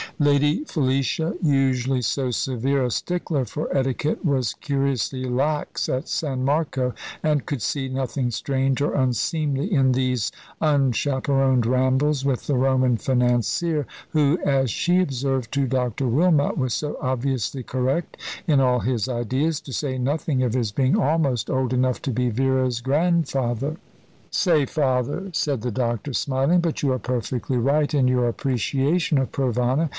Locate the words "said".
25.33-25.61